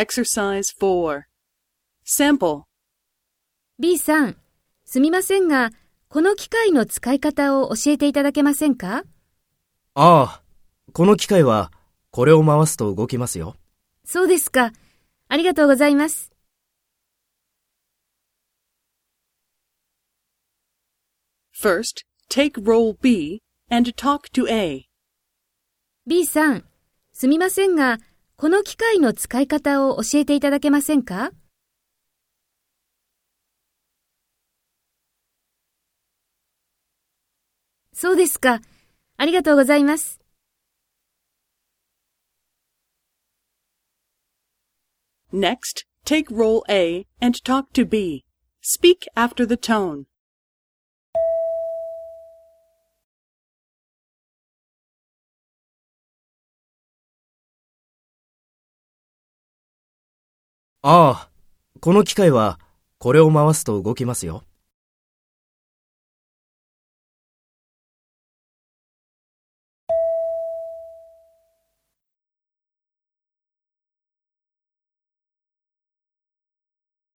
[0.00, 1.24] Exercise 4.
[2.06, 2.62] Sample.
[3.78, 4.36] B さん、
[4.86, 5.72] すみませんが、
[6.08, 9.04] この機械の使い方を教えていただけませんか？
[9.92, 10.42] ああ、
[10.94, 11.70] この機械は
[12.10, 13.56] これを回すと動きますよ。
[14.06, 14.72] そうですか。
[15.28, 16.32] ありがとうございます。
[21.62, 24.86] First, take role B and talk to A.
[26.06, 26.64] B さん、
[27.12, 27.98] すみませんが、
[28.40, 31.30] この機械の使い方を教えていただけませんか
[37.92, 38.62] そうですか。
[39.18, 40.22] ありがとうございます。
[45.34, 48.24] Next, take role A and talk to B.
[48.62, 50.09] Speak after the tone.
[60.82, 61.30] ああ、
[61.80, 62.58] この機械は
[62.98, 64.44] これを回すと動きますよ。